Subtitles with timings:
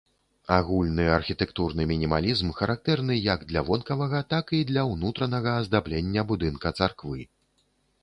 [0.53, 7.21] Агульны архітэктурны мінімалізм характэрны як для вонкавага, так і для ўнутранага аздаблення будынка царквы.